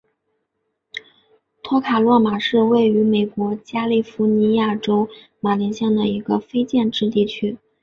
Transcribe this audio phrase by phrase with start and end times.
[1.61, 5.07] 托卡洛马是位于美国加利福尼亚州
[5.39, 7.55] 马林县的一个非建制地区。